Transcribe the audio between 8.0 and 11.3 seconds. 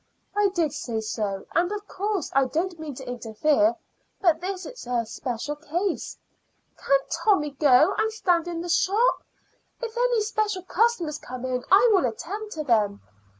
stand in the shop? If any special customers